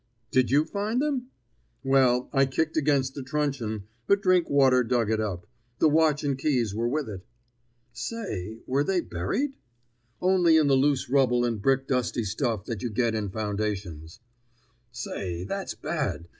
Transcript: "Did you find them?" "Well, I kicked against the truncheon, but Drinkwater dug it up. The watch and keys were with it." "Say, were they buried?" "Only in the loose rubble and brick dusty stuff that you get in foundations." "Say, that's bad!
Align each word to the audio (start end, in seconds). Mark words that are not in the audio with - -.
"Did 0.31 0.49
you 0.49 0.65
find 0.65 0.99
them?" 0.99 1.27
"Well, 1.83 2.27
I 2.33 2.47
kicked 2.47 2.75
against 2.75 3.13
the 3.13 3.21
truncheon, 3.21 3.83
but 4.07 4.23
Drinkwater 4.23 4.83
dug 4.83 5.11
it 5.11 5.19
up. 5.19 5.45
The 5.77 5.87
watch 5.89 6.23
and 6.23 6.39
keys 6.39 6.73
were 6.73 6.87
with 6.87 7.07
it." 7.07 7.23
"Say, 7.93 8.61
were 8.65 8.83
they 8.83 9.01
buried?" 9.01 9.53
"Only 10.19 10.57
in 10.57 10.65
the 10.65 10.73
loose 10.75 11.07
rubble 11.07 11.45
and 11.45 11.61
brick 11.61 11.87
dusty 11.87 12.23
stuff 12.23 12.65
that 12.65 12.81
you 12.81 12.89
get 12.89 13.13
in 13.13 13.29
foundations." 13.29 14.19
"Say, 14.91 15.43
that's 15.43 15.75
bad! 15.75 16.27